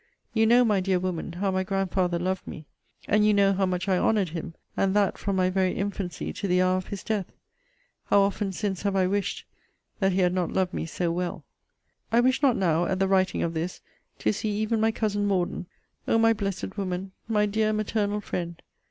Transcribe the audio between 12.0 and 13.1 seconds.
I wish not now, at the